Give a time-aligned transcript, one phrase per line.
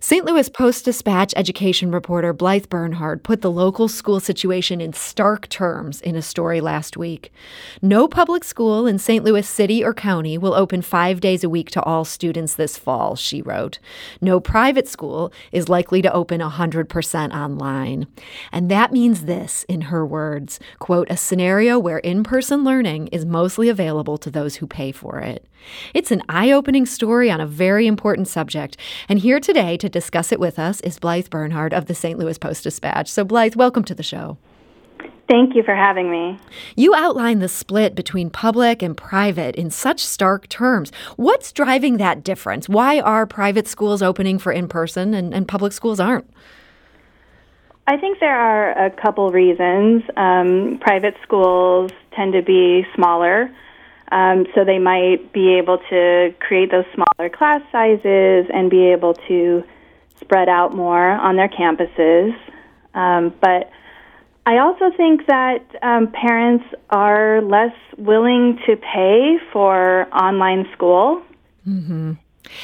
[0.00, 0.24] St.
[0.24, 6.00] Louis Post Dispatch education reporter Blythe Bernhard put the local school situation in stark terms
[6.00, 7.32] in a story last week.
[7.82, 9.24] No public school in St.
[9.24, 13.16] Louis City or County will open five days a week to all students this fall,
[13.16, 13.78] she wrote.
[14.20, 18.06] No private school is likely to open 100% online.
[18.52, 23.24] And that means this, in her words quote, a scenario where in person learning is
[23.24, 25.46] mostly available to those who pay for it.
[25.94, 28.76] It's an eye opening story on a very important subject.
[29.08, 32.18] And here today to discuss it with us is Blythe Bernhard of the St.
[32.18, 33.08] Louis Post Dispatch.
[33.08, 34.38] So, Blythe, welcome to the show.
[35.28, 36.38] Thank you for having me.
[36.74, 40.90] You outline the split between public and private in such stark terms.
[41.16, 42.68] What's driving that difference?
[42.68, 46.28] Why are private schools opening for in person and, and public schools aren't?
[47.86, 50.02] I think there are a couple reasons.
[50.16, 53.50] Um, private schools tend to be smaller.
[54.10, 59.14] Um, so they might be able to create those smaller class sizes and be able
[59.28, 59.62] to
[60.20, 62.34] spread out more on their campuses.
[62.94, 63.70] Um, but
[64.46, 71.22] I also think that um, parents are less willing to pay for online school.
[71.66, 72.12] Mm-hmm.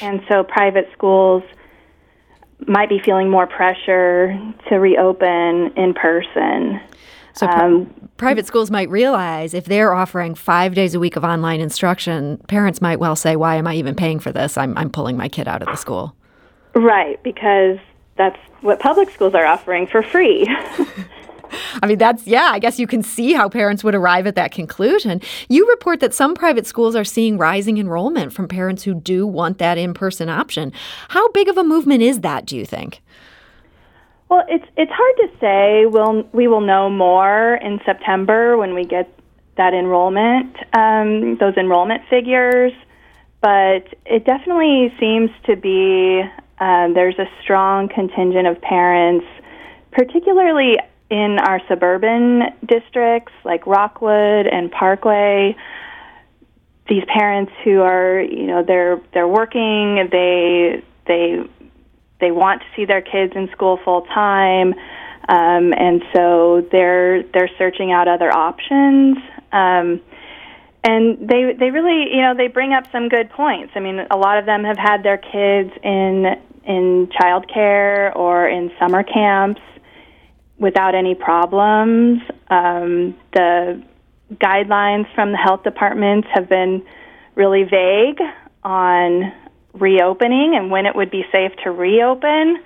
[0.01, 1.43] And so private schools
[2.67, 6.81] might be feeling more pressure to reopen in person.
[7.35, 11.61] So um, private schools might realize if they're offering five days a week of online
[11.61, 14.57] instruction, parents might well say, "Why am I even paying for this?
[14.57, 16.15] I'm I'm pulling my kid out of the school."
[16.75, 17.79] Right, because
[18.17, 20.49] that's what public schools are offering for free.
[21.83, 24.53] I mean, that's, yeah, I guess you can see how parents would arrive at that
[24.53, 25.21] conclusion.
[25.49, 29.59] You report that some private schools are seeing rising enrollment from parents who do want
[29.59, 30.73] that in person option.
[31.09, 33.03] How big of a movement is that, do you think?
[34.29, 35.87] Well, it's it's hard to say.
[35.87, 39.11] We'll we will know more in September when we get
[39.57, 42.73] that enrollment, um, those enrollment figures.
[43.41, 46.23] But it definitely seems to be
[46.59, 49.27] um, there's a strong contingent of parents,
[49.93, 50.79] particularly
[51.11, 55.55] in our suburban districts like Rockwood and Parkway.
[56.89, 61.45] These parents who are, you know, they're they're working, they they
[62.21, 64.75] they want to see their kids in school full time,
[65.29, 69.19] um, and so they're they're searching out other options.
[69.53, 70.01] Um,
[70.85, 73.73] and they they really you know they bring up some good points.
[73.75, 76.27] I mean, a lot of them have had their kids in
[76.65, 79.61] in childcare or in summer camps
[80.59, 82.21] without any problems.
[82.49, 83.83] Um, the
[84.35, 86.85] guidelines from the health departments have been
[87.35, 88.21] really vague
[88.63, 89.33] on
[89.75, 92.63] reopening and when it would be safe to reopen.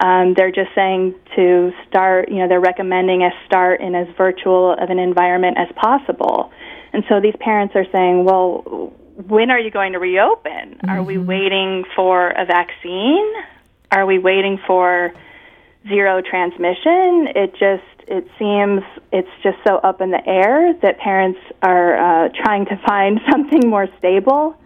[0.00, 4.72] Um, they're just saying to start, you know, they're recommending a start in as virtual
[4.72, 6.50] of an environment as possible.
[6.92, 8.92] And so these parents are saying, well,
[9.28, 10.50] when are you going to reopen?
[10.52, 10.88] Mm-hmm.
[10.88, 11.26] Are we mm-hmm.
[11.26, 13.26] waiting for a vaccine?
[13.92, 15.12] Are we waiting for
[15.88, 17.28] zero transmission?
[17.34, 18.82] It just it seems
[19.12, 21.96] it's just so up in the air that parents are
[22.26, 24.56] uh, trying to find something more stable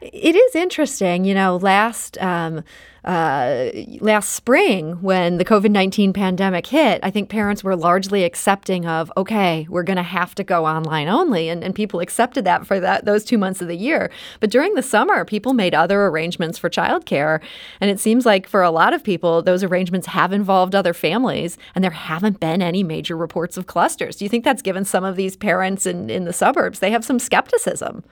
[0.00, 2.64] it is interesting, you know, last um,
[3.06, 8.84] uh, last spring when the COVID 19 pandemic hit, I think parents were largely accepting
[8.84, 11.48] of, okay, we're going to have to go online only.
[11.48, 14.10] And, and people accepted that for that those two months of the year.
[14.40, 17.40] But during the summer, people made other arrangements for childcare.
[17.80, 21.56] And it seems like for a lot of people, those arrangements have involved other families,
[21.76, 24.16] and there haven't been any major reports of clusters.
[24.16, 27.04] Do you think that's given some of these parents in, in the suburbs, they have
[27.04, 28.02] some skepticism?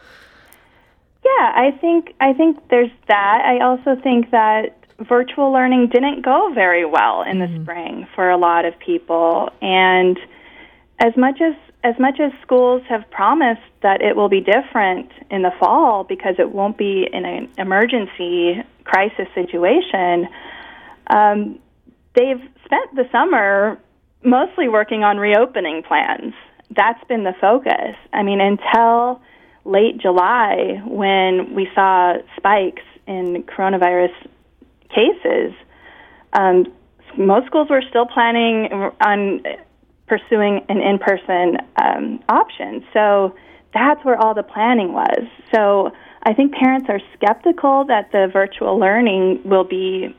[1.24, 3.42] Yeah, I think I think there's that.
[3.44, 4.76] I also think that
[5.08, 7.56] virtual learning didn't go very well in mm-hmm.
[7.56, 10.18] the spring for a lot of people and
[11.00, 15.42] as much as as much as schools have promised that it will be different in
[15.42, 20.26] the fall because it won't be in an emergency crisis situation,
[21.08, 21.58] um,
[22.14, 23.78] they've spent the summer
[24.24, 26.32] mostly working on reopening plans.
[26.74, 27.96] That's been the focus.
[28.14, 29.20] I mean, until
[29.64, 34.12] late July when we saw spikes in coronavirus
[34.88, 35.52] cases,
[36.32, 36.66] um,
[37.16, 38.68] most schools were still planning
[39.00, 39.42] on
[40.06, 42.84] pursuing an in person um, option.
[42.92, 43.34] So
[43.72, 45.26] that's where all the planning was.
[45.54, 45.90] So
[46.22, 50.14] I think parents are skeptical that the virtual learning will be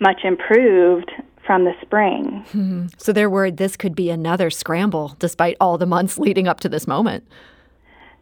[0.00, 1.10] much improved
[1.46, 2.44] from the spring.
[2.48, 2.86] Mm-hmm.
[2.98, 6.68] So they're worried this could be another scramble despite all the months leading up to
[6.68, 7.26] this moment.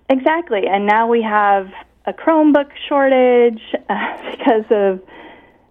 [0.08, 0.62] Exactly.
[0.66, 1.68] And now we have
[2.06, 5.00] a Chromebook shortage uh, because of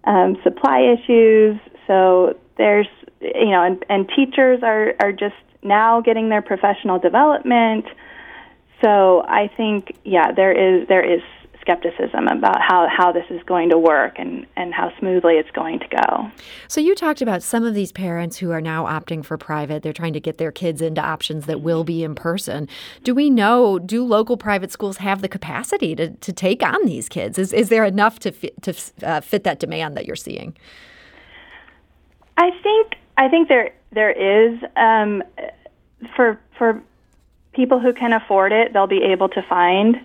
[0.04, 1.58] um, supply issues.
[1.86, 2.88] So there's,
[3.20, 7.86] you know, and, and teachers are, are just now getting their professional development.
[8.82, 11.22] So I think, yeah, there is there is
[11.64, 15.78] skepticism about how, how this is going to work and, and how smoothly it's going
[15.78, 16.30] to go.
[16.68, 19.82] So, you talked about some of these parents who are now opting for private.
[19.82, 22.68] They're trying to get their kids into options that will be in person.
[23.02, 27.08] Do we know, do local private schools have the capacity to, to take on these
[27.08, 27.38] kids?
[27.38, 30.56] Is, is there enough to, fit, to uh, fit that demand that you're seeing?
[32.36, 35.22] I think I think there there is um,
[36.16, 36.82] for for
[37.54, 39.96] people who can afford it, they'll be able to find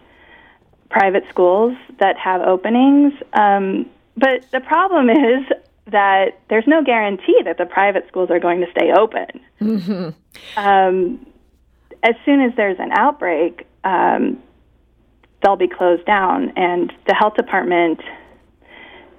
[0.90, 3.14] private schools that have openings.
[3.34, 5.46] Um, but the problem is
[5.92, 9.28] that there's no guarantee that the private schools are going to stay open.
[9.62, 10.10] Mm-hmm.
[10.58, 11.26] Um,
[12.04, 14.42] as soon as there's an outbreak, um,
[15.44, 18.00] they'll be closed down, and the health department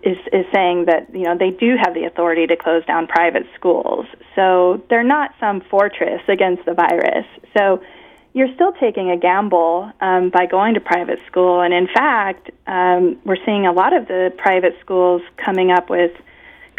[0.03, 3.47] is is saying that you know they do have the authority to close down private
[3.55, 4.07] schools.
[4.35, 7.27] So they're not some fortress against the virus.
[7.57, 7.83] So
[8.33, 11.61] you're still taking a gamble um, by going to private school.
[11.61, 16.13] And in fact, um, we're seeing a lot of the private schools coming up with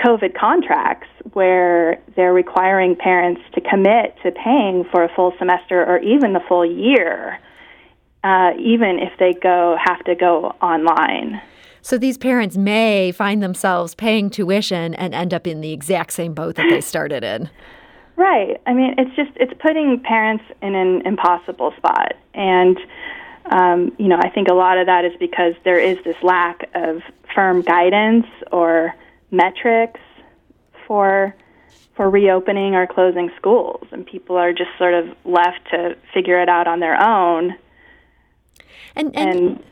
[0.03, 6.00] COVID contracts where they're requiring parents to commit to paying for a full semester or
[6.00, 7.39] even the full year,
[8.24, 11.42] uh, even if they go have to go online.
[11.83, 16.33] So these parents may find themselves paying tuition and end up in the exact same
[16.33, 17.50] boat that they started in.
[18.16, 18.62] Right.
[18.66, 22.78] I mean, it's just it's putting parents in an impossible spot, and
[23.46, 26.69] um, you know, I think a lot of that is because there is this lack
[26.75, 27.02] of
[27.34, 28.94] firm guidance or
[29.31, 30.00] metrics
[30.88, 31.36] for
[31.96, 36.50] for reopening or closing schools, and people are just sort of left to figure it
[36.50, 37.56] out on their own.
[38.96, 39.64] And, and, and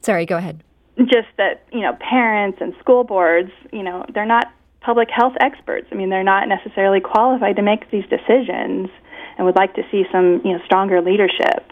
[0.00, 0.62] sorry, go ahead.
[0.98, 4.52] Just that you know, parents and school boards, you know, they're not
[4.84, 5.88] public health experts.
[5.92, 8.88] I mean, they're not necessarily qualified to make these decisions
[9.36, 11.70] and would like to see some, you know, stronger leadership.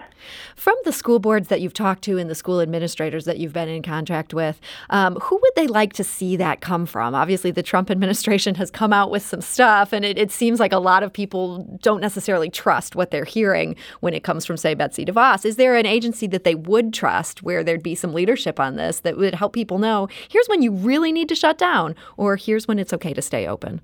[0.56, 3.68] From the school boards that you've talked to and the school administrators that you've been
[3.68, 7.14] in contact with, um, who would they like to see that come from?
[7.14, 10.72] Obviously, the Trump administration has come out with some stuff, and it, it seems like
[10.72, 14.74] a lot of people don't necessarily trust what they're hearing when it comes from, say,
[14.74, 15.44] Betsy DeVos.
[15.44, 19.00] Is there an agency that they would trust where there'd be some leadership on this
[19.00, 22.68] that would help people know here's when you really need to shut down, or here's
[22.68, 23.80] when it's okay to stay open?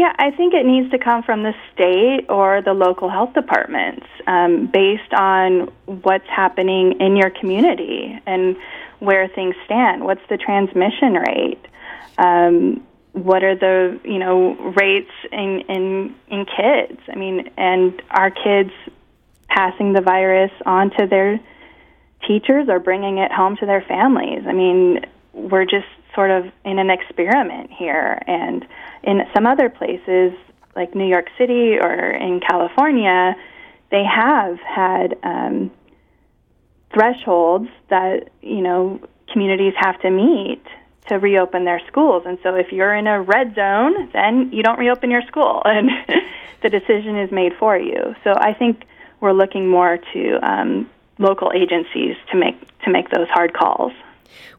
[0.00, 4.06] Yeah, I think it needs to come from the state or the local health departments
[4.26, 8.56] um, based on what's happening in your community and
[9.00, 10.02] where things stand.
[10.02, 11.66] What's the transmission rate?
[12.16, 12.82] Um,
[13.12, 16.98] what are the you know rates in in in kids?
[17.06, 18.72] I mean, and are kids
[19.50, 21.38] passing the virus on to their
[22.26, 24.44] teachers or bringing it home to their families?
[24.48, 25.04] I mean,
[25.34, 25.84] we're just
[26.14, 28.20] sort of in an experiment here.
[28.26, 28.66] And
[29.02, 30.32] in some other places,
[30.76, 33.36] like New York City or in California,
[33.90, 35.70] they have had um,
[36.92, 39.00] thresholds that you know
[39.32, 40.62] communities have to meet
[41.08, 42.22] to reopen their schools.
[42.26, 45.90] And so, if you're in a red zone, then you don't reopen your school, and
[46.62, 48.14] the decision is made for you.
[48.24, 48.84] So, I think
[49.20, 53.92] we're looking more to um, local agencies to make to make those hard calls.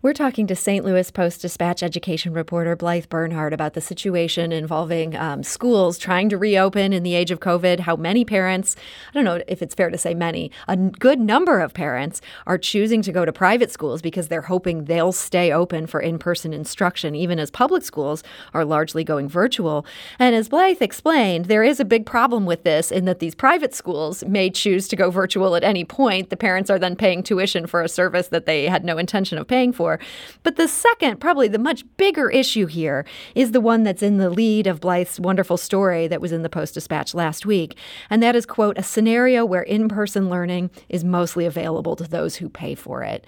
[0.01, 0.83] We're talking to St.
[0.83, 6.37] Louis Post Dispatch education reporter Blythe Bernhard about the situation involving um, schools trying to
[6.37, 7.81] reopen in the age of COVID.
[7.81, 8.75] How many parents,
[9.09, 12.57] I don't know if it's fair to say many, a good number of parents are
[12.57, 16.53] choosing to go to private schools because they're hoping they'll stay open for in person
[16.53, 18.23] instruction, even as public schools
[18.53, 19.85] are largely going virtual.
[20.19, 23.73] And as Blythe explained, there is a big problem with this in that these private
[23.73, 26.29] schools may choose to go virtual at any point.
[26.29, 29.47] The parents are then paying tuition for a service that they had no intention of
[29.47, 29.99] paying for.
[30.43, 34.29] But the second, probably the much bigger issue here, is the one that's in the
[34.29, 37.77] lead of Blythe's wonderful story that was in the Post Dispatch last week.
[38.09, 42.37] And that is, quote, a scenario where in person learning is mostly available to those
[42.37, 43.25] who pay for it.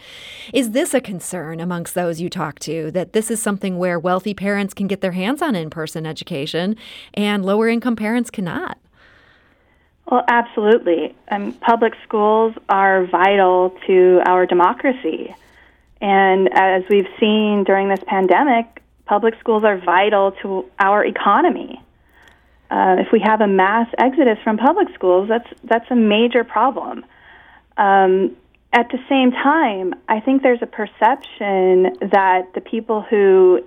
[0.53, 4.33] Is this a concern amongst those you talk to that this is something where wealthy
[4.33, 6.75] parents can get their hands on in person education
[7.13, 8.77] and lower income parents cannot?
[10.09, 11.15] Well, absolutely.
[11.31, 15.33] Um, public schools are vital to our democracy.
[16.01, 21.81] And as we've seen during this pandemic, public schools are vital to our economy.
[22.69, 27.05] Uh, if we have a mass exodus from public schools, that's that's a major problem.
[27.77, 28.35] Um,
[28.71, 33.61] at the same time, I think there's a perception that the people who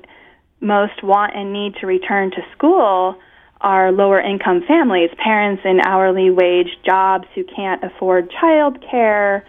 [0.61, 3.17] most want and need to return to school
[3.61, 9.47] are lower income families, parents in hourly wage jobs who can't afford child care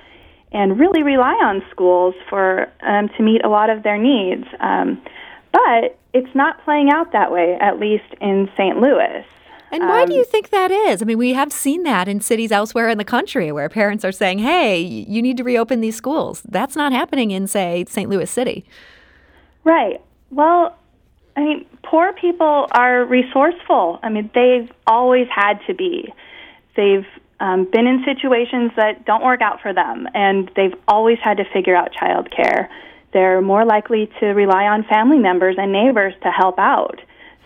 [0.51, 4.45] and really rely on schools for um, to meet a lot of their needs.
[4.59, 5.01] Um,
[5.51, 8.77] but it's not playing out that way, at least in St.
[8.77, 9.25] Louis.
[9.71, 11.01] And why um, do you think that is?
[11.01, 14.13] I mean, we have seen that in cities elsewhere in the country where parents are
[14.13, 16.41] saying, hey, you need to reopen these schools.
[16.47, 18.09] That's not happening in, say, St.
[18.09, 18.65] Louis City.
[19.65, 20.01] Right.
[20.31, 20.77] Well,
[21.35, 23.99] I mean, poor people are resourceful.
[24.01, 26.13] I mean, they've always had to be.
[26.75, 27.05] They've
[27.39, 31.45] um, been in situations that don't work out for them, and they've always had to
[31.53, 32.69] figure out childcare.
[33.13, 36.99] They're more likely to rely on family members and neighbors to help out.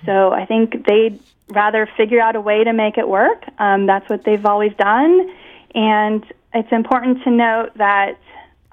[0.05, 1.19] So I think they'd
[1.49, 3.43] rather figure out a way to make it work.
[3.59, 5.29] Um, that's what they've always done.
[5.75, 8.17] And it's important to note that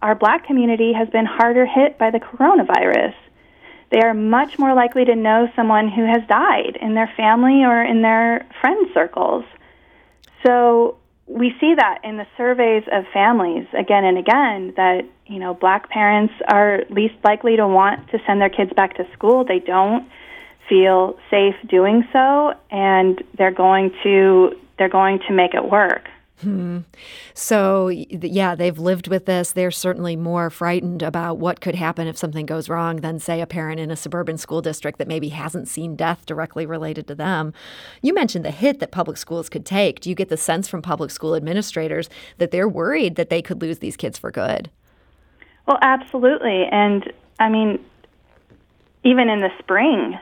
[0.01, 3.15] our black community has been harder hit by the coronavirus.
[3.91, 7.83] They are much more likely to know someone who has died in their family or
[7.83, 9.45] in their friend circles.
[10.47, 10.99] So
[11.29, 15.91] we see that in the surveys of families again and again that you know black
[15.91, 19.45] parents are least likely to want to send their kids back to school.
[19.45, 20.09] They don't
[20.69, 26.09] feel safe doing so and they're going to they're going to make it work
[26.40, 26.80] Hmm.
[27.35, 29.50] So, yeah, they've lived with this.
[29.50, 33.47] They're certainly more frightened about what could happen if something goes wrong than, say, a
[33.47, 37.52] parent in a suburban school district that maybe hasn't seen death directly related to them.
[38.02, 39.99] You mentioned the hit that public schools could take.
[39.99, 43.61] Do you get the sense from public school administrators that they're worried that they could
[43.61, 44.71] lose these kids for good?
[45.66, 46.66] Well, absolutely.
[46.71, 47.85] And I mean,
[49.02, 50.18] even in the spring,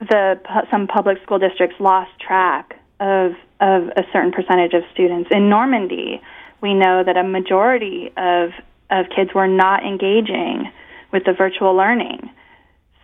[0.00, 0.40] the
[0.70, 5.30] some public school districts lost track of of a certain percentage of students.
[5.30, 6.20] In Normandy,
[6.60, 8.50] we know that a majority of
[8.90, 10.70] of kids were not engaging
[11.12, 12.30] with the virtual learning.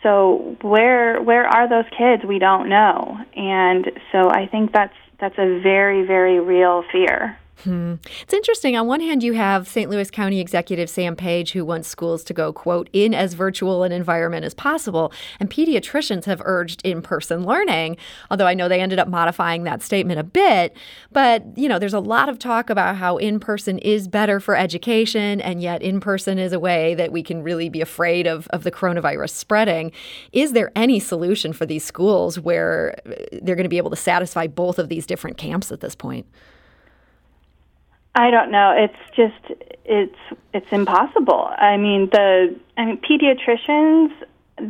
[0.02, 2.25] So where where are those kids?
[2.25, 3.18] We don't know.
[3.37, 7.38] And so I think that's that's a very very real fear.
[7.64, 7.96] Hmm.
[8.22, 8.74] It's interesting.
[8.76, 9.90] On one hand, you have St.
[9.90, 13.92] Louis County Executive Sam Page, who wants schools to go, quote, in as virtual an
[13.92, 15.12] environment as possible.
[15.38, 17.98] And pediatricians have urged in person learning,
[18.30, 20.74] although I know they ended up modifying that statement a bit.
[21.12, 24.56] But, you know, there's a lot of talk about how in person is better for
[24.56, 28.48] education, and yet in person is a way that we can really be afraid of,
[28.48, 29.92] of the coronavirus spreading.
[30.32, 33.12] Is there any solution for these schools where uh,
[33.42, 36.26] they're going to be able to satisfy both of these different camps at this point?
[38.14, 38.74] I don't know.
[38.76, 40.18] It's just it's
[40.52, 41.48] it's impossible.
[41.56, 44.12] I mean the I mean pediatricians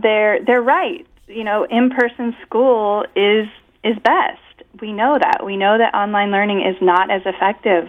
[0.03, 1.07] they're they're right.
[1.27, 3.47] You know, in-person school is
[3.85, 4.41] is best.
[4.81, 5.45] We know that.
[5.45, 7.89] We know that online learning is not as effective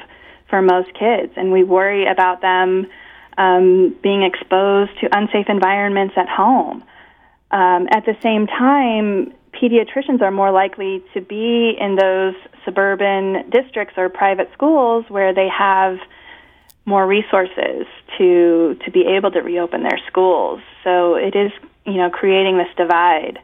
[0.50, 2.88] for most kids, and we worry about them
[3.38, 6.84] um, being exposed to unsafe environments at home.
[7.52, 12.34] Um, at the same time, pediatricians are more likely to be in those
[12.66, 15.98] suburban districts or private schools where they have
[16.86, 17.86] more resources
[18.18, 20.62] to to be able to reopen their schools.
[20.84, 21.52] So it is,
[21.86, 23.40] you know, creating this divide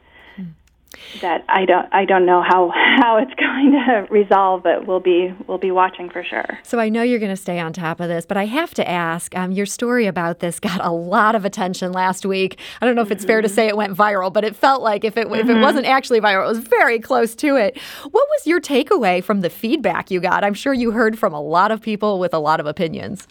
[1.22, 5.34] that I don't I don't know how how it's going to resolve, but we'll be
[5.48, 6.60] we'll be watching for sure.
[6.64, 8.88] So I know you're going to stay on top of this, but I have to
[8.88, 9.36] ask.
[9.36, 12.60] Um, your story about this got a lot of attention last week.
[12.82, 13.28] I don't know if it's mm-hmm.
[13.28, 13.56] fair to mm-hmm.
[13.56, 15.36] say it went viral, but it felt like if it mm-hmm.
[15.36, 15.62] if it mm-hmm.
[15.62, 17.78] wasn't actually viral, it was very close to it.
[18.04, 20.44] What was your takeaway from the feedback you got?
[20.44, 23.28] I'm sure you heard from a lot of people with a lot of opinions.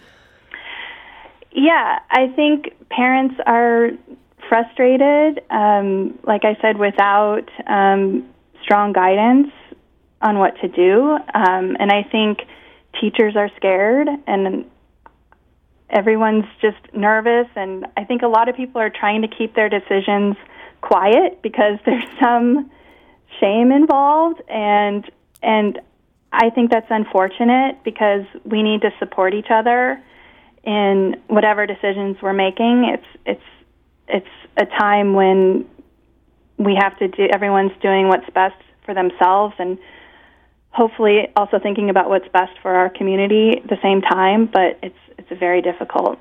[1.53, 3.91] Yeah, I think parents are
[4.49, 8.29] frustrated, um, like I said, without um,
[8.63, 9.53] strong guidance
[10.23, 11.13] on what to do.
[11.35, 12.39] Um, and I think
[13.01, 14.65] teachers are scared and
[15.91, 17.47] everyone's just nervous.
[17.55, 20.37] And I think a lot of people are trying to keep their decisions
[20.81, 22.71] quiet because there's some
[23.41, 24.43] shame involved.
[24.49, 25.09] And,
[25.43, 25.81] and
[26.33, 30.03] I think that's unfortunate because we need to support each other
[30.65, 32.93] in whatever decisions we're making.
[32.93, 33.56] It's, it's
[34.09, 35.67] it's a time when
[36.59, 39.79] we have to do everyone's doing what's best for themselves and
[40.71, 44.99] hopefully also thinking about what's best for our community at the same time but it's
[45.19, 46.19] it's very difficult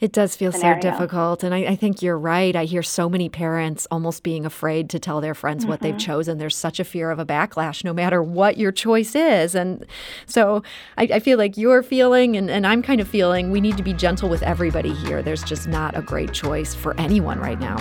[0.00, 0.80] it does feel scenario.
[0.80, 1.42] so difficult.
[1.42, 2.54] And I, I, think you're right.
[2.54, 5.70] I hear so many parents almost being afraid to tell their friends mm-hmm.
[5.70, 5.98] what they've mm-hmm.
[5.98, 6.38] chosen.
[6.38, 9.54] There's such a fear of a backlash, no matter what your choice is.
[9.54, 9.84] And
[10.26, 10.62] so
[10.96, 13.82] I, I feel like you're feeling, and, and I'm kind of feeling, we need to
[13.82, 15.22] be gentle with everybody here.
[15.22, 17.76] There's just not a great choice for anyone right now.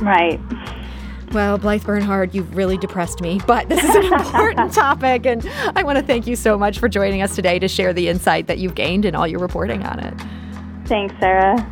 [0.00, 0.40] Right.
[1.32, 5.46] Well, Blythe Bernhard, you've really depressed me, but this is an important topic, and
[5.76, 8.46] I want to thank you so much for joining us today to share the insight
[8.46, 10.14] that you've gained and all your reporting on it.
[10.88, 11.70] Thanks, Sarah.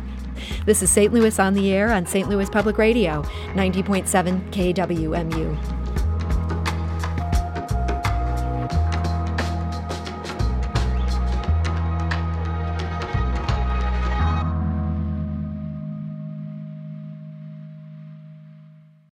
[0.67, 1.11] This is St.
[1.11, 2.29] Louis on the Air on St.
[2.29, 3.23] Louis Public Radio,
[3.55, 5.57] 90.7 KWMU.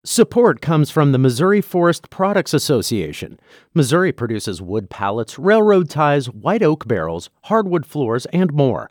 [0.04, 3.38] Support comes from the Missouri Forest Products Association.
[3.72, 8.90] Missouri produces wood pallets, railroad ties, white oak barrels, hardwood floors, and more.